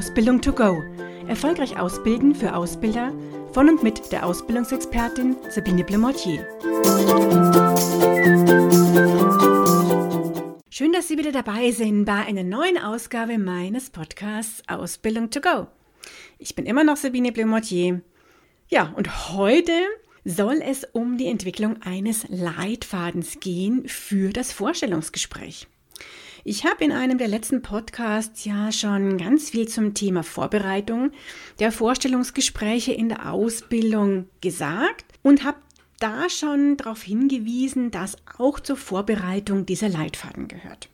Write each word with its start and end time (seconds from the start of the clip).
Ausbildung 0.00 0.40
to 0.40 0.50
go. 0.50 0.82
Erfolgreich 1.28 1.78
ausbilden 1.78 2.34
für 2.34 2.56
Ausbilder 2.56 3.12
von 3.52 3.68
und 3.68 3.82
mit 3.82 4.10
der 4.10 4.24
Ausbildungsexpertin 4.24 5.36
Sabine 5.50 5.84
Blemortier. 5.84 6.48
Schön, 10.70 10.94
dass 10.94 11.06
Sie 11.06 11.18
wieder 11.18 11.32
dabei 11.32 11.70
sind 11.72 12.06
bei 12.06 12.14
einer 12.14 12.44
neuen 12.44 12.78
Ausgabe 12.78 13.36
meines 13.36 13.90
Podcasts 13.90 14.62
Ausbildung 14.66 15.28
to 15.28 15.42
go. 15.42 15.66
Ich 16.38 16.54
bin 16.54 16.64
immer 16.64 16.82
noch 16.82 16.96
Sabine 16.96 17.30
Blemortier. 17.30 18.00
Ja, 18.70 18.94
und 18.96 19.34
heute 19.34 19.74
soll 20.24 20.62
es 20.64 20.84
um 20.92 21.18
die 21.18 21.26
Entwicklung 21.26 21.82
eines 21.82 22.24
Leitfadens 22.30 23.38
gehen 23.38 23.86
für 23.86 24.32
das 24.32 24.50
Vorstellungsgespräch. 24.50 25.68
Ich 26.44 26.64
habe 26.64 26.84
in 26.84 26.92
einem 26.92 27.18
der 27.18 27.28
letzten 27.28 27.60
Podcasts 27.60 28.44
ja 28.44 28.72
schon 28.72 29.18
ganz 29.18 29.50
viel 29.50 29.68
zum 29.68 29.92
Thema 29.92 30.22
Vorbereitung 30.22 31.10
der 31.58 31.70
Vorstellungsgespräche 31.70 32.92
in 32.92 33.10
der 33.10 33.30
Ausbildung 33.30 34.26
gesagt 34.40 35.04
und 35.22 35.44
habe 35.44 35.58
da 35.98 36.30
schon 36.30 36.78
darauf 36.78 37.02
hingewiesen, 37.02 37.90
dass 37.90 38.16
auch 38.38 38.58
zur 38.58 38.76
Vorbereitung 38.76 39.66
dieser 39.66 39.90
Leitfaden 39.90 40.48
gehört. 40.48 40.88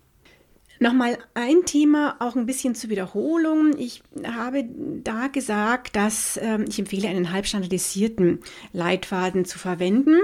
Nochmal 0.80 1.16
ein 1.34 1.64
Thema, 1.64 2.16
auch 2.18 2.34
ein 2.34 2.44
bisschen 2.44 2.74
zur 2.74 2.90
Wiederholung. 2.90 3.78
Ich 3.78 4.02
habe 4.24 4.64
da 5.04 5.28
gesagt, 5.28 5.96
dass 5.96 6.36
äh, 6.36 6.58
ich 6.68 6.78
empfehle, 6.78 7.08
einen 7.08 7.32
halbstandardisierten 7.32 8.40
Leitfaden 8.72 9.44
zu 9.46 9.58
verwenden. 9.58 10.16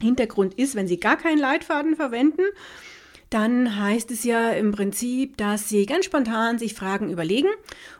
Hintergrund 0.00 0.54
ist, 0.54 0.74
wenn 0.76 0.86
Sie 0.86 1.00
gar 1.00 1.16
keinen 1.16 1.38
Leitfaden 1.38 1.96
verwenden, 1.96 2.42
dann 3.32 3.78
heißt 3.80 4.10
es 4.10 4.24
ja 4.24 4.50
im 4.50 4.72
Prinzip, 4.72 5.36
dass 5.36 5.68
Sie 5.68 5.86
ganz 5.86 6.04
spontan 6.04 6.58
sich 6.58 6.74
Fragen 6.74 7.10
überlegen 7.10 7.48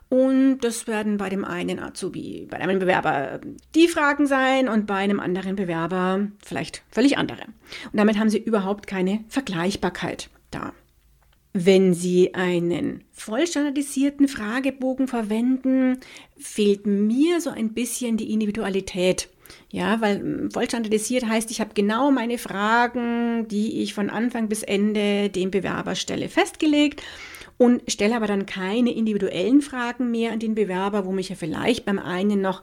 und 0.08 0.58
das 0.58 0.86
werden 0.86 1.16
bei 1.16 1.30
dem 1.30 1.44
einen 1.44 1.78
Azubi, 1.78 2.46
bei 2.50 2.58
einem 2.58 2.78
Bewerber 2.78 3.40
die 3.74 3.88
Fragen 3.88 4.26
sein 4.26 4.68
und 4.68 4.86
bei 4.86 4.96
einem 4.96 5.20
anderen 5.20 5.56
Bewerber 5.56 6.28
vielleicht 6.44 6.82
völlig 6.90 7.16
andere. 7.16 7.44
Und 7.90 7.98
damit 7.98 8.18
haben 8.18 8.28
Sie 8.28 8.38
überhaupt 8.38 8.86
keine 8.86 9.24
Vergleichbarkeit 9.28 10.28
da. 10.50 10.74
Wenn 11.54 11.94
Sie 11.94 12.34
einen 12.34 13.04
vollstandardisierten 13.12 14.28
Fragebogen 14.28 15.08
verwenden, 15.08 15.98
fehlt 16.36 16.86
mir 16.86 17.40
so 17.40 17.48
ein 17.48 17.72
bisschen 17.72 18.18
die 18.18 18.32
Individualität 18.32 19.30
ja, 19.70 20.00
weil 20.00 20.20
hm, 20.20 20.50
vollstandardisiert 20.50 21.26
heißt, 21.26 21.50
ich 21.50 21.60
habe 21.60 21.74
genau 21.74 22.10
meine 22.10 22.38
Fragen, 22.38 23.48
die 23.48 23.82
ich 23.82 23.94
von 23.94 24.10
Anfang 24.10 24.48
bis 24.48 24.62
Ende 24.62 25.30
dem 25.30 25.50
Bewerber 25.50 25.94
stelle, 25.94 26.28
festgelegt 26.28 27.02
und 27.58 27.82
stelle 27.90 28.16
aber 28.16 28.26
dann 28.26 28.46
keine 28.46 28.92
individuellen 28.92 29.62
Fragen 29.62 30.10
mehr 30.10 30.32
an 30.32 30.40
den 30.40 30.54
Bewerber, 30.54 31.06
wo 31.06 31.12
mich 31.12 31.28
ja 31.28 31.36
vielleicht 31.36 31.84
beim 31.84 31.98
einen 31.98 32.40
noch 32.40 32.62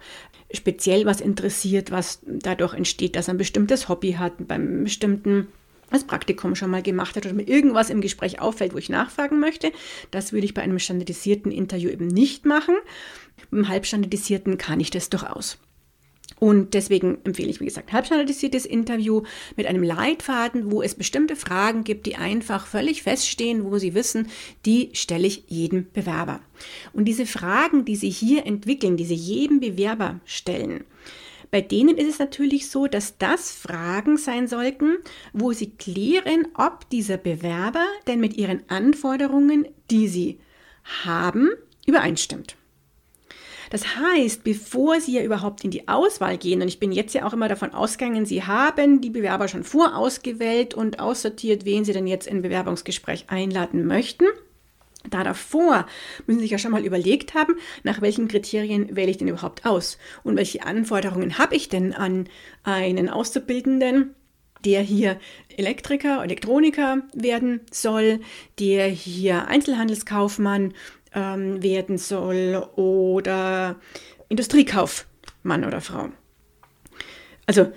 speziell 0.52 1.06
was 1.06 1.22
interessiert, 1.22 1.92
was 1.92 2.22
dadurch 2.26 2.74
entsteht, 2.74 3.16
dass 3.16 3.28
er 3.28 3.36
ein 3.36 3.38
bestimmtes 3.38 3.88
Hobby 3.88 4.14
hat, 4.14 4.48
beim 4.48 4.84
bestimmten 4.84 5.48
das 5.92 6.04
Praktikum 6.04 6.56
schon 6.56 6.70
mal 6.70 6.82
gemacht 6.82 7.16
hat 7.16 7.26
oder 7.26 7.34
mir 7.34 7.48
irgendwas 7.48 7.90
im 7.90 8.02
Gespräch 8.02 8.40
auffällt, 8.40 8.74
wo 8.74 8.78
ich 8.78 8.90
nachfragen 8.90 9.40
möchte. 9.40 9.72
Das 10.12 10.34
würde 10.34 10.46
ich 10.46 10.54
bei 10.54 10.62
einem 10.62 10.80
standardisierten 10.80 11.52
Interview 11.52 11.90
eben 11.90 12.08
nicht 12.08 12.46
machen. 12.46 12.76
Beim 13.50 13.68
halbstandardisierten 13.68 14.58
kann 14.58 14.80
ich 14.80 14.92
das 14.92 15.10
durchaus. 15.10 15.58
Und 16.40 16.74
deswegen 16.74 17.18
empfehle 17.26 17.50
ich, 17.50 17.60
wie 17.60 17.66
gesagt, 17.66 17.92
halbstandardisiertes 17.92 18.66
Interview 18.66 19.24
mit 19.58 19.68
einem 19.68 19.84
Leitfaden, 19.84 20.72
wo 20.72 20.82
es 20.82 20.96
bestimmte 20.96 21.36
Fragen 21.36 21.84
gibt, 21.84 22.06
die 22.06 22.16
einfach 22.16 22.66
völlig 22.66 23.04
feststehen, 23.04 23.66
wo 23.66 23.78
Sie 23.78 23.94
wissen, 23.94 24.28
die 24.66 24.90
stelle 24.94 25.28
ich 25.28 25.44
jedem 25.48 25.88
Bewerber. 25.92 26.40
Und 26.94 27.06
diese 27.06 27.26
Fragen, 27.26 27.84
die 27.84 27.98
Sie 27.98 28.10
hier 28.10 28.46
entwickeln, 28.46 28.96
die 28.96 29.06
Sie 29.06 29.16
jedem 29.16 29.60
Bewerber 29.60 30.22
stellen, 30.26 30.86
bei 31.52 31.62
denen 31.62 31.98
ist 31.98 32.10
es 32.10 32.20
natürlich 32.20 32.70
so, 32.70 32.86
dass 32.86 33.18
das 33.18 33.52
Fragen 33.52 34.18
sein 34.18 34.48
sollten, 34.48 34.98
wo 35.34 35.52
Sie 35.52 35.72
klären, 35.72 36.48
ob 36.54 36.88
dieser 36.90 37.18
Bewerber 37.18 37.86
denn 38.08 38.20
mit 38.20 38.38
Ihren 38.38 38.62
Anforderungen, 38.70 39.68
die 39.90 40.08
Sie 40.08 40.40
haben, 41.04 41.50
übereinstimmt. 41.88 42.59
Das 43.70 43.98
heißt, 43.98 44.44
bevor 44.44 45.00
Sie 45.00 45.14
ja 45.14 45.24
überhaupt 45.24 45.64
in 45.64 45.72
die 45.72 45.88
Auswahl 45.88 46.38
gehen, 46.38 46.62
und 46.62 46.68
ich 46.68 46.80
bin 46.80 46.92
jetzt 46.92 47.14
ja 47.14 47.26
auch 47.26 47.34
immer 47.34 47.48
davon 47.48 47.74
ausgegangen, 47.74 48.26
Sie 48.26 48.44
haben 48.44 49.02
die 49.02 49.10
Bewerber 49.10 49.48
schon 49.48 49.64
vorausgewählt 49.64 50.74
und 50.74 51.00
aussortiert, 51.00 51.66
wen 51.66 51.86
Sie 51.86 51.94
denn 51.94 52.08
jetzt 52.08 52.28
in 52.28 52.42
Bewerbungsgespräch 52.42 53.26
einladen 53.28 53.86
möchten. 53.86 54.26
Da 55.10 55.24
davor 55.24 55.88
müssen 56.28 56.40
Sie 56.40 56.46
sich 56.46 56.52
ja 56.52 56.58
schon 56.58 56.72
mal 56.72 56.86
überlegt 56.86 57.34
haben, 57.34 57.56
nach 57.84 58.02
welchen 58.02 58.28
Kriterien 58.28 58.96
wähle 58.96 59.12
ich 59.12 59.18
denn 59.18 59.30
überhaupt 59.30 59.66
aus 59.66 59.98
und 60.24 60.36
welche 60.36 60.64
Anforderungen 60.64 61.38
habe 61.38 61.56
ich 61.56 61.70
denn 61.70 61.94
an 61.94 62.28
einen 62.64 63.08
Auszubildenden, 63.10 64.14
der 64.66 64.82
hier 64.82 65.18
Elektriker, 65.56 66.24
Elektroniker 66.24 67.04
werden 67.14 67.62
soll, 67.72 68.20
der 68.60 68.88
hier 68.88 69.48
Einzelhandelskaufmann 69.48 70.74
ähm, 71.14 71.62
werden 71.64 71.98
soll 71.98 72.68
oder 72.76 73.76
Industriekaufmann 74.30 75.66
oder 75.66 75.82
Frau. 75.82 76.10
Also 77.46 77.72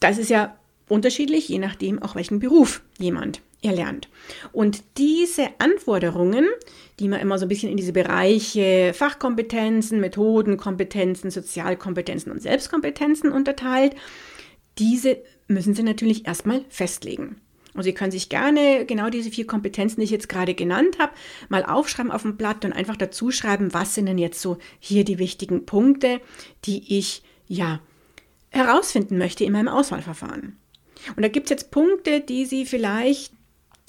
das 0.00 0.18
ist 0.18 0.30
ja 0.30 0.58
unterschiedlich, 0.88 1.48
je 1.48 1.58
nachdem 1.58 2.02
auch 2.02 2.14
welchen 2.14 2.40
Beruf 2.40 2.82
jemand 2.98 3.40
erlernt. 3.62 4.08
Und 4.52 4.82
diese 4.98 5.48
Anforderungen, 5.58 6.46
die 7.00 7.08
man 7.08 7.20
immer 7.20 7.38
so 7.38 7.46
ein 7.46 7.48
bisschen 7.48 7.70
in 7.70 7.76
diese 7.76 7.92
Bereiche 7.92 8.92
Fachkompetenzen, 8.94 10.00
Methodenkompetenzen, 10.00 11.30
Sozialkompetenzen 11.30 12.30
und 12.30 12.42
Selbstkompetenzen 12.42 13.32
unterteilt, 13.32 13.94
diese 14.78 15.18
müssen 15.48 15.74
Sie 15.74 15.82
natürlich 15.82 16.26
erstmal 16.26 16.64
festlegen. 16.68 17.40
Und 17.74 17.82
Sie 17.82 17.92
können 17.92 18.12
sich 18.12 18.28
gerne 18.28 18.86
genau 18.86 19.10
diese 19.10 19.30
vier 19.30 19.46
Kompetenzen, 19.46 20.00
die 20.00 20.04
ich 20.04 20.10
jetzt 20.10 20.28
gerade 20.28 20.54
genannt 20.54 20.98
habe, 20.98 21.12
mal 21.48 21.64
aufschreiben 21.64 22.12
auf 22.12 22.22
dem 22.22 22.36
Blatt 22.36 22.64
und 22.64 22.72
einfach 22.72 22.96
dazu 22.96 23.30
schreiben, 23.30 23.74
was 23.74 23.94
sind 23.94 24.06
denn 24.06 24.18
jetzt 24.18 24.40
so 24.40 24.58
hier 24.78 25.04
die 25.04 25.18
wichtigen 25.18 25.66
Punkte, 25.66 26.20
die 26.64 26.98
ich 26.98 27.22
ja 27.48 27.80
herausfinden 28.50 29.18
möchte 29.18 29.44
in 29.44 29.52
meinem 29.52 29.68
Auswahlverfahren. 29.68 30.56
Und 31.16 31.22
da 31.22 31.28
gibt 31.28 31.46
es 31.46 31.50
jetzt 31.50 31.70
Punkte, 31.70 32.20
die 32.20 32.46
Sie 32.46 32.64
vielleicht 32.64 33.32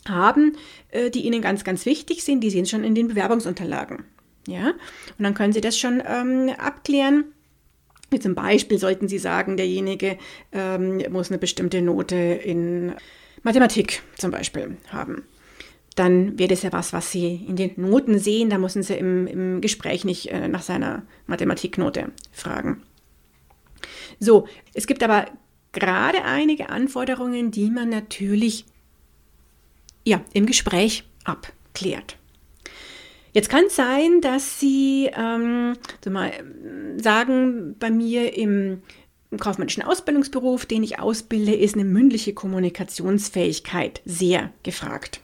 haben, 0.07 0.57
äh, 0.89 1.09
die 1.09 1.21
Ihnen 1.25 1.41
ganz, 1.41 1.63
ganz 1.63 1.85
wichtig 1.85 2.23
sind, 2.23 2.41
die 2.41 2.49
sind 2.49 2.67
schon 2.67 2.83
in 2.83 2.95
den 2.95 3.07
Bewerbungsunterlagen. 3.07 4.03
Ja, 4.47 4.69
und 4.69 5.23
dann 5.23 5.33
können 5.33 5.53
Sie 5.53 5.61
das 5.61 5.77
schon 5.77 6.03
ähm, 6.05 6.51
abklären. 6.57 7.25
Wie 8.11 8.19
zum 8.19 8.35
Beispiel 8.35 8.77
sollten 8.77 9.07
Sie 9.07 9.17
sagen, 9.17 9.57
derjenige 9.57 10.17
ähm, 10.51 11.01
muss 11.09 11.31
eine 11.31 11.39
bestimmte 11.39 11.81
Note 11.81 12.15
in 12.15 12.93
Mathematik 13.45 14.01
zum 14.17 14.31
Beispiel 14.31 14.75
haben. 14.91 15.23
Dann 15.95 16.37
wäre 16.37 16.49
das 16.49 16.63
ja 16.63 16.73
was, 16.73 16.91
was 16.93 17.11
Sie 17.11 17.45
in 17.47 17.55
den 17.55 17.73
Noten 17.77 18.19
sehen. 18.19 18.49
Da 18.49 18.57
müssen 18.57 18.83
Sie 18.83 18.95
im, 18.95 19.27
im 19.27 19.61
Gespräch 19.61 20.03
nicht 20.03 20.31
äh, 20.31 20.47
nach 20.47 20.63
seiner 20.63 21.03
Mathematiknote 21.27 22.11
fragen. 22.31 22.83
So, 24.19 24.47
es 24.73 24.87
gibt 24.87 25.03
aber 25.03 25.27
gerade 25.71 26.23
einige 26.23 26.69
Anforderungen, 26.69 27.51
die 27.51 27.69
man 27.69 27.89
natürlich 27.89 28.65
ja, 30.03 30.21
im 30.33 30.47
Gespräch 30.47 31.03
abklärt. 31.23 32.17
Jetzt 33.31 33.49
kann 33.49 33.65
es 33.65 33.75
sein, 33.75 34.21
dass 34.21 34.59
Sie 34.59 35.11
ähm, 35.15 35.75
mal, 36.09 36.31
sagen, 36.97 37.75
bei 37.77 37.91
mir 37.91 38.35
im 38.35 38.81
im 39.31 39.39
kaufmännischen 39.39 39.83
Ausbildungsberuf, 39.83 40.65
den 40.65 40.83
ich 40.83 40.99
ausbilde, 40.99 41.53
ist 41.53 41.75
eine 41.75 41.83
mündliche 41.83 42.33
Kommunikationsfähigkeit 42.33 44.01
sehr 44.05 44.51
gefragt. 44.63 45.21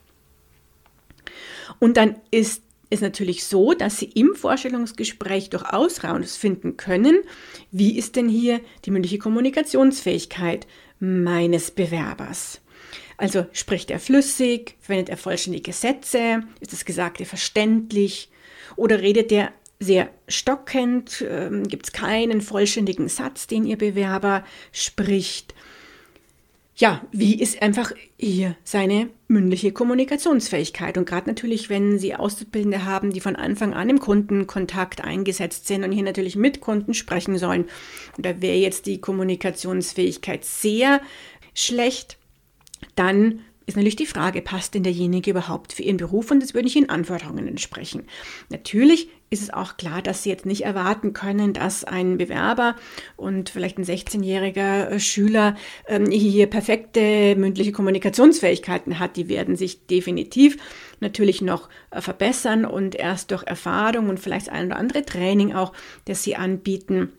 Und 1.79 1.97
dann 1.97 2.16
ist 2.31 2.64
es 2.90 3.02
natürlich 3.02 3.46
so, 3.46 3.73
dass 3.73 3.97
Sie 3.97 4.05
im 4.05 4.35
Vorstellungsgespräch 4.35 5.49
durchaus 5.49 6.03
rausfinden 6.03 6.78
können, 6.78 7.20
wie 7.72 7.97
ist 7.97 8.16
denn 8.16 8.28
hier 8.28 8.59
die 8.85 8.91
mündliche 8.91 9.17
Kommunikationsfähigkeit 9.17 10.67
meines 10.99 11.72
Bewerbers. 11.72 12.59
Also 13.17 13.46
spricht 13.53 13.91
er 13.91 13.99
flüssig, 13.99 14.75
verwendet 14.79 15.09
er 15.09 15.17
vollständige 15.17 15.73
Sätze, 15.73 16.43
ist 16.59 16.73
das 16.73 16.85
Gesagte 16.85 17.23
verständlich 17.25 18.29
oder 18.75 19.02
redet 19.02 19.31
er 19.31 19.53
sehr 19.81 20.09
stockend, 20.28 21.25
ähm, 21.28 21.67
gibt 21.67 21.87
es 21.87 21.91
keinen 21.91 22.41
vollständigen 22.41 23.09
Satz, 23.09 23.47
den 23.47 23.66
Ihr 23.66 23.78
Bewerber 23.78 24.45
spricht. 24.72 25.55
Ja, 26.75 27.01
wie 27.11 27.39
ist 27.39 27.61
einfach 27.61 27.91
hier 28.17 28.55
seine 28.63 29.09
mündliche 29.28 29.72
Kommunikationsfähigkeit? 29.72 30.97
Und 30.97 31.05
gerade 31.05 31.28
natürlich, 31.28 31.69
wenn 31.69 31.97
Sie 31.97 32.16
Auszubildende 32.16 32.85
haben, 32.85 33.11
die 33.11 33.22
von 33.22 33.35
Anfang 33.35 33.73
an 33.73 33.89
im 33.89 33.99
Kundenkontakt 33.99 35.03
eingesetzt 35.03 35.67
sind 35.67 35.84
und 35.84 35.91
hier 35.91 36.03
natürlich 36.03 36.35
mit 36.35 36.61
Kunden 36.61 36.93
sprechen 36.93 37.37
sollen, 37.37 37.66
und 38.17 38.25
da 38.25 38.41
wäre 38.41 38.57
jetzt 38.57 38.85
die 38.85 39.01
Kommunikationsfähigkeit 39.01 40.45
sehr 40.45 41.01
schlecht, 41.53 42.17
dann 42.95 43.41
ist 43.72 43.78
natürlich 43.78 43.96
die 43.96 44.06
Frage, 44.06 44.41
passt 44.41 44.73
denn 44.73 44.84
derjenige 44.84 45.32
überhaupt 45.32 45.73
für 45.73 45.84
Ihren 45.84 45.97
Beruf 45.97 46.32
und 46.32 46.41
das 46.41 46.53
würde 46.53 46.66
nicht 46.66 46.76
Ihren 46.76 46.90
Anforderungen 46.90 47.47
entsprechen. 47.47 48.06
Natürlich 48.50 49.09
ist 49.29 49.41
es 49.41 49.53
auch 49.53 49.78
klar, 49.78 50.02
dass 50.02 50.23
Sie 50.23 50.29
jetzt 50.29 50.46
nicht 50.46 50.66
erwarten 50.66 51.14
können, 51.14 51.53
dass 51.53 51.85
ein 51.85 52.18
Bewerber 52.18 52.76
und 53.16 53.50
vielleicht 53.50 53.78
ein 53.78 53.85
16-jähriger 53.85 54.90
äh, 54.90 55.00
Schüler 55.00 55.56
ähm, 55.88 56.08
hier 56.12 56.47
perfekte 56.47 57.35
mündliche 57.38 57.72
Kommunikationsfähigkeiten 57.72 59.00
hat. 59.00 59.16
Die 59.16 59.29
werden 59.29 59.56
sich 59.56 59.88
definitiv 59.88 60.58
natürlich 61.00 61.41
noch 61.41 61.70
äh, 61.91 62.02
verbessern 62.02 62.66
und 62.66 62.94
erst 62.96 63.32
durch 63.32 63.44
Erfahrung 63.44 64.09
und 64.09 64.20
vielleicht 64.20 64.50
ein 64.50 64.68
oder 64.68 64.76
andere 64.76 65.06
Training 65.06 65.53
auch, 65.53 65.72
das 66.06 66.23
Sie 66.23 66.35
anbieten, 66.35 67.14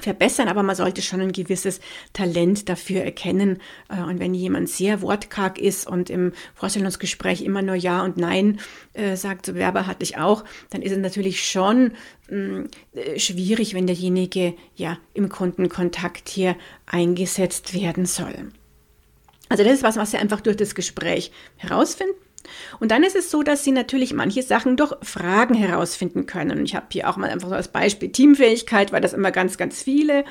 verbessern, 0.00 0.48
aber 0.48 0.62
man 0.62 0.76
sollte 0.76 1.02
schon 1.02 1.20
ein 1.20 1.32
gewisses 1.32 1.80
Talent 2.12 2.68
dafür 2.68 3.02
erkennen. 3.02 3.60
Äh, 3.88 4.02
und 4.02 4.20
wenn 4.20 4.34
jemand 4.34 4.68
sehr 4.68 5.02
wortkarg 5.02 5.58
ist 5.58 5.86
und 5.86 6.10
im 6.10 6.32
Vorstellungsgespräch 6.54 7.42
immer 7.42 7.62
nur 7.62 7.74
Ja 7.74 8.04
und 8.04 8.16
Nein 8.16 8.60
äh, 8.92 9.16
sagt, 9.16 9.46
so 9.46 9.54
Werber 9.54 9.86
hatte 9.86 10.02
ich 10.02 10.18
auch, 10.18 10.44
dann 10.70 10.82
ist 10.82 10.92
es 10.92 10.98
natürlich 10.98 11.48
schon 11.48 11.92
mm, 12.30 12.64
äh, 12.94 13.18
schwierig, 13.18 13.74
wenn 13.74 13.86
derjenige 13.86 14.54
ja 14.74 14.98
im 15.14 15.28
Kundenkontakt 15.28 16.28
hier 16.28 16.56
eingesetzt 16.86 17.74
werden 17.74 18.06
soll. 18.06 18.52
Also 19.48 19.62
das 19.62 19.74
ist 19.74 19.82
was, 19.82 19.96
was 19.96 20.10
Sie 20.10 20.18
einfach 20.18 20.40
durch 20.40 20.56
das 20.56 20.74
Gespräch 20.74 21.30
herausfinden. 21.56 22.14
Und 22.80 22.90
dann 22.90 23.02
ist 23.02 23.16
es 23.16 23.30
so, 23.30 23.42
dass 23.42 23.64
Sie 23.64 23.72
natürlich 23.72 24.12
manche 24.12 24.42
Sachen 24.42 24.76
durch 24.76 24.92
Fragen 25.02 25.54
herausfinden 25.54 26.26
können. 26.26 26.64
Ich 26.64 26.74
habe 26.74 26.86
hier 26.92 27.08
auch 27.08 27.16
mal 27.16 27.30
einfach 27.30 27.48
so 27.48 27.54
als 27.54 27.68
Beispiel 27.68 28.10
Teamfähigkeit, 28.10 28.92
weil 28.92 29.00
das 29.00 29.12
immer 29.12 29.30
ganz, 29.30 29.56
ganz 29.56 29.82
viele 29.82 30.24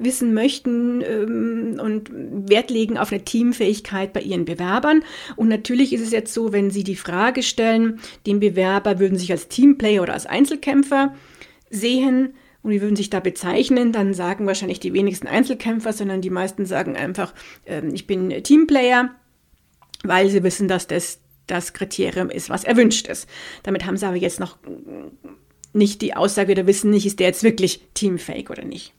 wissen 0.00 0.34
möchten 0.34 1.02
ähm, 1.02 1.78
und 1.80 2.10
Wert 2.10 2.70
legen 2.70 2.98
auf 2.98 3.12
eine 3.12 3.22
Teamfähigkeit 3.22 4.12
bei 4.12 4.20
ihren 4.22 4.46
Bewerbern. 4.46 5.04
Und 5.36 5.48
natürlich 5.48 5.92
ist 5.92 6.00
es 6.00 6.10
jetzt 6.10 6.34
so, 6.34 6.52
wenn 6.52 6.70
Sie 6.70 6.84
die 6.84 6.96
Frage 6.96 7.42
stellen, 7.42 8.00
dem 8.26 8.40
Bewerber 8.40 8.98
würden 8.98 9.18
sich 9.18 9.30
als 9.30 9.48
Teamplayer 9.48 10.02
oder 10.02 10.14
als 10.14 10.26
Einzelkämpfer 10.26 11.14
sehen 11.68 12.34
und 12.62 12.72
die 12.72 12.82
würden 12.82 12.96
sich 12.96 13.10
da 13.10 13.20
bezeichnen, 13.20 13.92
dann 13.92 14.12
sagen 14.12 14.46
wahrscheinlich 14.46 14.80
die 14.80 14.92
wenigsten 14.92 15.26
Einzelkämpfer, 15.26 15.92
sondern 15.92 16.20
die 16.20 16.30
meisten 16.30 16.66
sagen 16.66 16.96
einfach, 16.96 17.32
äh, 17.64 17.86
ich 17.92 18.06
bin 18.06 18.30
Teamplayer, 18.42 19.10
weil 20.02 20.28
sie 20.30 20.42
wissen, 20.42 20.68
dass 20.68 20.86
das 20.86 21.20
das 21.50 21.72
Kriterium 21.72 22.30
ist, 22.30 22.50
was 22.50 22.64
erwünscht 22.64 23.08
ist. 23.08 23.28
Damit 23.62 23.86
haben 23.86 23.96
sie 23.96 24.06
aber 24.06 24.16
jetzt 24.16 24.40
noch 24.40 24.58
nicht 25.72 26.02
die 26.02 26.14
Aussage 26.14 26.52
oder 26.52 26.66
wissen 26.66 26.90
nicht, 26.90 27.06
ist 27.06 27.20
der 27.20 27.28
jetzt 27.28 27.42
wirklich 27.42 27.82
teamfähig 27.94 28.50
oder 28.50 28.64
nicht. 28.64 28.92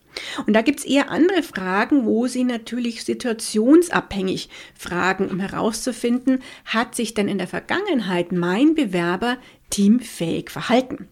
Und 0.46 0.54
da 0.54 0.62
gibt 0.62 0.80
es 0.80 0.86
eher 0.86 1.10
andere 1.10 1.42
Fragen, 1.42 2.06
wo 2.06 2.28
Sie 2.28 2.44
natürlich 2.44 3.04
situationsabhängig 3.04 4.50
fragen, 4.76 5.30
um 5.30 5.40
herauszufinden, 5.40 6.42
hat 6.66 6.96
sich 6.96 7.14
denn 7.14 7.28
in 7.28 7.38
der 7.38 7.48
Vergangenheit 7.48 8.32
mein 8.32 8.76
Bewerber 8.76 9.38
teamfähig 9.70 10.50
verhalten? 10.50 11.08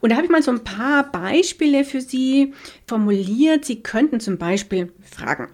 Und 0.00 0.10
da 0.10 0.16
habe 0.16 0.26
ich 0.26 0.32
mal 0.32 0.42
so 0.42 0.50
ein 0.50 0.64
paar 0.64 1.10
Beispiele 1.10 1.84
für 1.84 2.00
Sie 2.00 2.54
formuliert. 2.86 3.64
Sie 3.64 3.82
könnten 3.82 4.20
zum 4.20 4.38
Beispiel 4.38 4.92
fragen, 5.02 5.48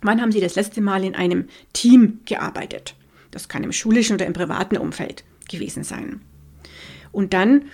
wann 0.00 0.20
haben 0.20 0.32
Sie 0.32 0.40
das 0.40 0.54
letzte 0.54 0.80
Mal 0.80 1.04
in 1.04 1.14
einem 1.14 1.48
Team 1.72 2.20
gearbeitet? 2.24 2.94
Das 3.32 3.48
kann 3.48 3.64
im 3.64 3.72
schulischen 3.72 4.14
oder 4.14 4.26
im 4.26 4.32
privaten 4.32 4.76
Umfeld 4.76 5.24
gewesen 5.50 5.82
sein. 5.82 6.20
Und 7.10 7.32
dann, 7.34 7.64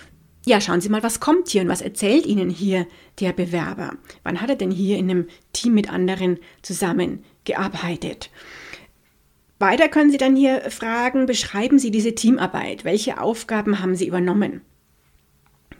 ja, 0.46 0.60
schauen 0.60 0.81
Sie 0.81 0.88
mal, 0.88 1.02
was 1.02 1.20
kommt 1.20 1.49
hier 1.49 1.60
und 1.60 1.69
was 1.69 1.82
erzählt 1.82 2.25
Ihnen 2.25 2.49
hier 2.49 2.87
der 3.20 3.32
Bewerber? 3.34 3.96
Wann 4.22 4.40
hat 4.40 4.49
er 4.49 4.56
denn 4.56 4.70
hier 4.70 4.96
in 4.96 5.10
einem 5.10 5.28
Team 5.52 5.75
mit 5.75 5.93
anderen 5.93 6.38
zusammengearbeitet? 6.62 8.31
Weiter 9.58 9.88
können 9.88 10.10
Sie 10.10 10.19
dann 10.19 10.37
hier 10.37 10.70
fragen, 10.70 11.26
beschreiben 11.26 11.78
Sie 11.78 11.90
diese 11.90 12.14
Teamarbeit. 12.14 12.84
Welche 12.84 13.20
Aufgaben 13.20 13.81
haben 13.81 13.96
Sie 13.96 14.06
übernommen? 14.06 14.62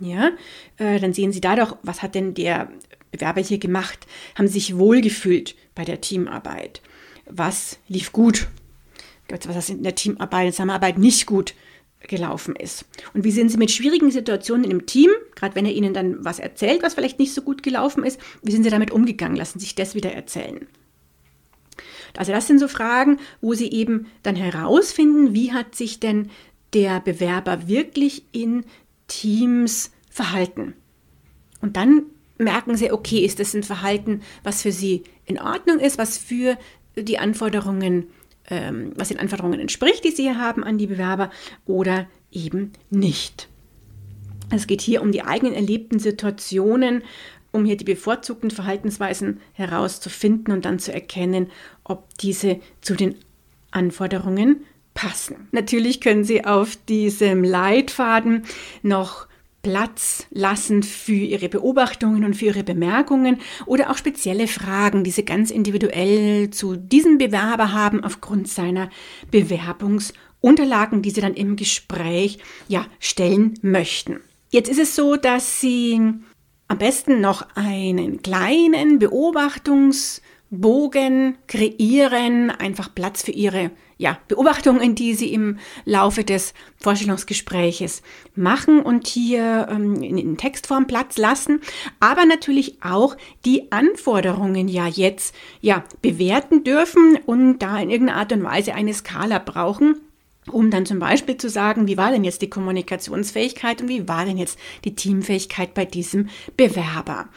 Ja, 0.01 0.31
äh, 0.77 1.01
dann 1.01 1.13
sehen 1.13 1.33
Sie 1.33 1.41
da 1.41 1.57
doch, 1.57 1.77
was 1.83 2.03
hat 2.03 2.15
denn 2.15 2.35
der 2.35 2.71
Bewerber 3.11 3.41
hier 3.41 3.59
gemacht? 3.59 4.07
Haben 4.37 4.49
Sie 4.49 4.55
sich 4.55 4.77
wohlgefühlt 4.77 5.57
bei 5.75 5.85
der 5.85 6.01
Teamarbeit? 6.01 6.83
Was 7.27 7.79
lief 7.89 8.13
gut? 8.13 8.49
Was 9.29 9.69
in 9.69 9.83
der 9.83 9.95
Teamarbeit, 9.95 10.41
in 10.41 10.47
der 10.47 10.53
Zusammenarbeit 10.53 10.99
nicht 10.99 11.27
gut 11.27 11.55
gelaufen 12.01 12.55
ist. 12.55 12.85
Und 13.13 13.25
wie 13.25 13.33
sind 13.33 13.51
Sie 13.51 13.57
mit 13.57 13.71
schwierigen 13.71 14.11
Situationen 14.11 14.71
im 14.71 14.87
Team, 14.87 15.11
gerade 15.35 15.57
wenn 15.57 15.67
er 15.67 15.73
Ihnen 15.73 15.95
dann 15.95 16.25
was 16.25 16.39
erzählt, 16.39 16.83
was 16.83 16.95
vielleicht 16.95 17.19
nicht 17.19 17.35
so 17.35 17.43
gut 17.43 17.63
gelaufen 17.63 18.05
ist, 18.05 18.21
wie 18.43 18.53
sind 18.53 18.63
Sie 18.63 18.71
damit 18.71 18.93
umgegangen? 18.93 19.37
Lassen 19.37 19.59
Sie 19.59 19.65
sich 19.65 19.75
das 19.75 19.95
wieder 19.95 20.13
erzählen. 20.13 20.67
Also 22.17 22.33
das 22.33 22.47
sind 22.47 22.59
so 22.59 22.69
Fragen, 22.69 23.19
wo 23.41 23.55
Sie 23.55 23.71
eben 23.71 24.07
dann 24.23 24.37
herausfinden, 24.37 25.35
wie 25.35 25.53
hat 25.53 25.75
sich 25.75 26.01
denn 26.01 26.31
der 26.73 27.01
Bewerber 27.01 27.69
wirklich 27.69 28.25
in 28.33 28.65
Teams 29.09 29.91
verhalten. 30.11 30.75
Und 31.61 31.77
dann 31.77 32.05
merken 32.39 32.77
Sie, 32.77 32.93
okay, 32.93 33.25
ist 33.25 33.41
das 33.41 33.55
ein 33.55 33.63
Verhalten, 33.63 34.23
was 34.43 34.63
für 34.63 34.73
Sie 34.73 35.03
in 35.27 35.41
Ordnung 35.41 35.81
ist, 35.81 35.99
was 35.99 36.19
für 36.19 36.57
die 36.97 37.19
Anforderungen 37.19 38.07
ähm, 38.49 38.93
was 38.97 39.09
den 39.09 39.19
Anforderungen 39.19 39.61
entspricht, 39.61 40.05
die 40.05 40.11
Sie 40.11 40.23
hier 40.23 40.39
haben 40.39 40.65
an 40.65 40.79
die 40.79 40.87
Bewerber 40.87 41.31
oder 41.67 42.07
eben 42.31 42.73
nicht. 42.91 43.49
Es 44.51 44.67
geht 44.67 44.81
hier 44.81 45.03
um 45.03 45.13
die 45.13 45.23
eigenen 45.23 45.55
erlebten 45.55 45.99
Situationen, 45.99 47.03
um 47.53 47.65
hier 47.65 47.77
die 47.77 47.85
bevorzugten 47.85 48.51
Verhaltensweisen 48.51 49.41
herauszufinden 49.53 50.53
und 50.53 50.65
dann 50.65 50.79
zu 50.79 50.93
erkennen, 50.93 51.51
ob 51.85 52.17
diese 52.19 52.61
zu 52.81 52.95
den 52.95 53.17
Anforderungen 53.71 54.65
passen. 54.95 55.49
Natürlich 55.53 56.01
können 56.01 56.25
Sie 56.25 56.45
auf 56.45 56.77
diesem 56.89 57.45
Leitfaden 57.45 58.45
noch 58.83 59.28
Platz 59.63 60.27
lassen 60.31 60.83
für 60.83 61.13
ihre 61.13 61.49
Beobachtungen 61.49 62.25
und 62.25 62.35
für 62.35 62.47
ihre 62.47 62.65
Bemerkungen 62.65 63.39
oder 63.67 63.91
auch 63.91 63.97
spezielle 63.97 64.47
Fragen, 64.47 65.05
die 65.05 65.11
sie 65.11 65.25
ganz 65.25 65.51
individuell 65.51 66.51
zu 66.51 66.77
diesem 66.77 67.19
Bewerber 67.19 67.73
haben 67.73 68.05
aufgrund 68.05 68.49
seiner 68.49 68.89
Bewerbungsunterlagen, 69.31 71.03
die 71.03 71.11
sie 71.11 71.21
dann 71.21 71.35
im 71.35 71.57
Gespräch 71.57 72.39
ja 72.69 72.87
stellen 73.01 73.55
möchten. 73.63 74.21
Jetzt 74.51 74.71
ist 74.71 74.81
es 74.81 74.97
so, 74.97 75.17
dass 75.17 75.61
sie 75.61 76.01
am 76.69 76.79
besten 76.79 77.21
noch 77.21 77.47
einen 77.55 78.23
kleinen 78.23 78.99
Beobachtungsbogen 80.51 81.37
kreieren, 81.47 82.51
einfach 82.51 82.95
Platz 82.95 83.23
für 83.23 83.33
ihre 83.33 83.71
ja, 83.99 84.19
Beobachtungen, 84.29 84.95
die 84.95 85.15
Sie 85.15 85.33
im 85.33 85.59
Laufe 85.85 86.23
des 86.23 86.55
Vorstellungsgespräches 86.77 88.03
machen 88.37 88.81
und 88.81 89.09
hier 89.09 89.67
ähm, 89.71 89.97
in, 90.03 90.19
in 90.19 90.37
Textform 90.37 90.87
Platz 90.87 91.19
lassen, 91.19 91.61
aber 91.99 92.25
natürlich 92.25 92.79
auch 92.83 93.17
die 93.45 93.73
Anforderungen 93.73 94.69
ja 94.69 94.87
jetzt 94.87 95.35
ja 95.61 95.85
bewerten 96.01 96.63
dürfen 96.63 97.19
und 97.27 97.59
da 97.59 97.79
in 97.79 97.91
irgendeiner 97.91 98.21
Art 98.21 98.33
und 98.33 98.45
Weise 98.45 98.75
eine 98.75 98.95
Skala 98.95 99.39
brauchen 99.39 100.01
um 100.51 100.71
dann 100.71 100.87
zum 100.87 100.99
Beispiel 100.99 101.37
zu 101.37 101.51
sagen, 101.51 101.89
wie 101.89 101.99
war 101.99 102.11
denn 102.11 102.25
jetzt 102.25 102.41
die 102.41 102.49
Kommunikationsfähigkeit 102.49 103.83
und 103.83 103.89
wie 103.89 104.09
war 104.09 104.25
denn 104.25 104.39
jetzt 104.39 104.59
die 104.87 104.95
Teamfähigkeit 104.95 105.75
bei 105.75 105.85
diesem 105.85 106.31
Bewerber. 106.57 107.29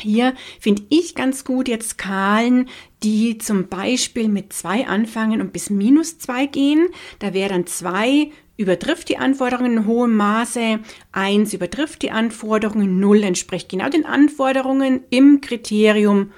Hier 0.00 0.34
finde 0.58 0.82
ich 0.88 1.14
ganz 1.14 1.44
gut 1.44 1.68
jetzt 1.68 1.90
Skalen, 1.90 2.68
die 3.02 3.38
zum 3.38 3.68
Beispiel 3.68 4.28
mit 4.28 4.52
zwei 4.52 4.86
anfangen 4.86 5.40
und 5.40 5.52
bis 5.52 5.70
minus 5.70 6.18
zwei 6.18 6.46
gehen. 6.46 6.88
Da 7.18 7.34
wäre 7.34 7.50
dann 7.50 7.66
zwei 7.66 8.30
übertrifft 8.56 9.08
die 9.08 9.18
Anforderungen 9.18 9.78
in 9.78 9.86
hohem 9.86 10.16
Maße, 10.16 10.80
eins 11.10 11.52
übertrifft 11.52 12.02
die 12.02 12.10
Anforderungen, 12.10 13.00
null 13.00 13.22
entspricht 13.22 13.68
genau 13.68 13.88
den 13.88 14.06
Anforderungen 14.06 15.00
im 15.10 15.40
Kriterium 15.40 16.32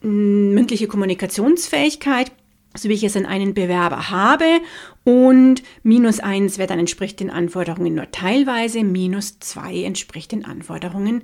mündliche 0.00 0.86
Kommunikationsfähigkeit, 0.86 2.32
so 2.76 2.88
wie 2.88 2.94
ich 2.94 3.04
es 3.04 3.16
an 3.16 3.26
einen 3.26 3.54
Bewerber 3.54 4.10
habe. 4.10 4.60
Und 5.04 5.62
minus 5.82 6.20
eins 6.20 6.58
wäre 6.58 6.68
dann 6.68 6.78
entspricht 6.78 7.20
den 7.20 7.30
Anforderungen 7.30 7.94
nur 7.94 8.10
teilweise, 8.10 8.84
minus 8.84 9.38
zwei 9.40 9.82
entspricht 9.82 10.32
den 10.32 10.44
Anforderungen 10.44 11.22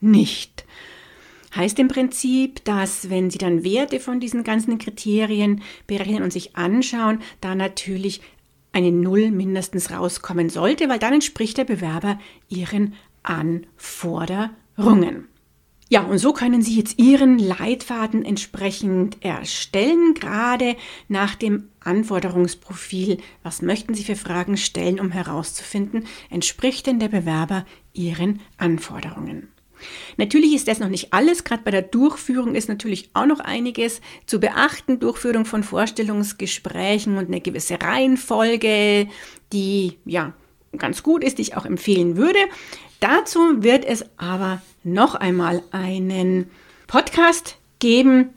nicht. 0.00 0.64
Heißt 1.54 1.78
im 1.78 1.88
Prinzip, 1.88 2.64
dass 2.64 3.08
wenn 3.08 3.30
Sie 3.30 3.38
dann 3.38 3.64
Werte 3.64 3.98
von 3.98 4.20
diesen 4.20 4.44
ganzen 4.44 4.78
Kriterien 4.78 5.62
berechnen 5.86 6.22
und 6.22 6.32
sich 6.32 6.56
anschauen, 6.56 7.20
da 7.40 7.54
natürlich 7.54 8.20
eine 8.72 8.92
Null 8.92 9.30
mindestens 9.30 9.90
rauskommen 9.90 10.50
sollte, 10.50 10.90
weil 10.90 10.98
dann 10.98 11.14
entspricht 11.14 11.56
der 11.56 11.64
Bewerber 11.64 12.18
Ihren 12.48 12.92
Anforderungen. 13.22 15.28
Ja, 15.88 16.02
und 16.02 16.18
so 16.18 16.32
können 16.32 16.62
Sie 16.62 16.76
jetzt 16.76 16.98
Ihren 16.98 17.38
Leitfaden 17.38 18.24
entsprechend 18.24 19.24
erstellen, 19.24 20.14
gerade 20.14 20.76
nach 21.08 21.36
dem 21.36 21.68
Anforderungsprofil. 21.80 23.18
Was 23.44 23.62
möchten 23.62 23.94
Sie 23.94 24.02
für 24.02 24.16
Fragen 24.16 24.56
stellen, 24.56 24.98
um 24.98 25.12
herauszufinden, 25.12 26.06
entspricht 26.28 26.86
denn 26.86 26.98
der 26.98 27.08
Bewerber 27.08 27.64
Ihren 27.92 28.40
Anforderungen? 28.58 29.48
Natürlich 30.16 30.54
ist 30.54 30.68
das 30.68 30.78
noch 30.78 30.88
nicht 30.88 31.12
alles. 31.12 31.44
Gerade 31.44 31.62
bei 31.62 31.70
der 31.70 31.82
Durchführung 31.82 32.54
ist 32.54 32.68
natürlich 32.68 33.10
auch 33.14 33.26
noch 33.26 33.40
einiges 33.40 34.00
zu 34.26 34.40
beachten. 34.40 34.98
Durchführung 34.98 35.44
von 35.44 35.62
Vorstellungsgesprächen 35.62 37.18
und 37.18 37.26
eine 37.26 37.40
gewisse 37.40 37.80
Reihenfolge, 37.80 39.08
die 39.52 39.98
ja 40.04 40.32
ganz 40.76 41.02
gut 41.02 41.24
ist, 41.24 41.38
die 41.38 41.42
ich 41.42 41.56
auch 41.56 41.66
empfehlen 41.66 42.16
würde. 42.16 42.38
Dazu 43.00 43.62
wird 43.62 43.84
es 43.84 44.04
aber 44.16 44.62
noch 44.84 45.14
einmal 45.14 45.62
einen 45.70 46.50
Podcast 46.86 47.58
geben. 47.78 48.30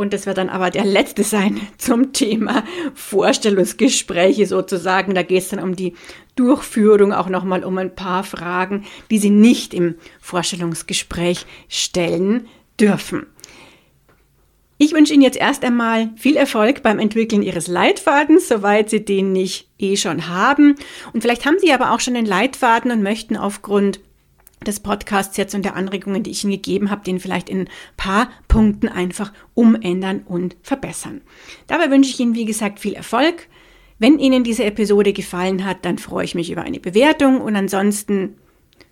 Und 0.00 0.14
das 0.14 0.24
wird 0.24 0.38
dann 0.38 0.48
aber 0.48 0.70
der 0.70 0.86
letzte 0.86 1.24
sein 1.24 1.60
zum 1.76 2.14
Thema 2.14 2.64
Vorstellungsgespräche 2.94 4.46
sozusagen. 4.46 5.14
Da 5.14 5.22
geht 5.22 5.42
es 5.42 5.50
dann 5.50 5.60
um 5.60 5.76
die 5.76 5.92
Durchführung, 6.36 7.12
auch 7.12 7.28
nochmal 7.28 7.64
um 7.64 7.76
ein 7.76 7.94
paar 7.94 8.24
Fragen, 8.24 8.86
die 9.10 9.18
Sie 9.18 9.28
nicht 9.28 9.74
im 9.74 9.96
Vorstellungsgespräch 10.18 11.44
stellen 11.68 12.46
dürfen. 12.80 13.26
Ich 14.78 14.94
wünsche 14.94 15.12
Ihnen 15.12 15.22
jetzt 15.22 15.36
erst 15.36 15.66
einmal 15.66 16.08
viel 16.16 16.38
Erfolg 16.38 16.82
beim 16.82 16.98
Entwickeln 16.98 17.42
Ihres 17.42 17.66
Leitfadens, 17.66 18.48
soweit 18.48 18.88
Sie 18.88 19.04
den 19.04 19.32
nicht 19.32 19.68
eh 19.78 19.98
schon 19.98 20.28
haben. 20.28 20.76
Und 21.12 21.20
vielleicht 21.20 21.44
haben 21.44 21.58
Sie 21.58 21.74
aber 21.74 21.92
auch 21.92 22.00
schon 22.00 22.14
den 22.14 22.24
Leitfaden 22.24 22.90
und 22.90 23.02
möchten 23.02 23.36
aufgrund 23.36 24.00
des 24.66 24.80
Podcasts 24.80 25.36
jetzt 25.36 25.54
und 25.54 25.64
der 25.64 25.76
Anregungen, 25.76 26.22
die 26.22 26.30
ich 26.30 26.44
Ihnen 26.44 26.52
gegeben 26.52 26.90
habe, 26.90 27.04
den 27.04 27.20
vielleicht 27.20 27.48
in 27.48 27.60
ein 27.60 27.68
paar 27.96 28.30
Punkten 28.48 28.88
einfach 28.88 29.32
umändern 29.54 30.22
und 30.26 30.56
verbessern. 30.62 31.22
Dabei 31.66 31.90
wünsche 31.90 32.10
ich 32.10 32.20
Ihnen, 32.20 32.34
wie 32.34 32.44
gesagt, 32.44 32.78
viel 32.78 32.94
Erfolg. 32.94 33.48
Wenn 33.98 34.18
Ihnen 34.18 34.44
diese 34.44 34.64
Episode 34.64 35.12
gefallen 35.12 35.64
hat, 35.64 35.84
dann 35.84 35.98
freue 35.98 36.24
ich 36.24 36.34
mich 36.34 36.50
über 36.50 36.62
eine 36.62 36.80
Bewertung 36.80 37.40
und 37.40 37.56
ansonsten 37.56 38.36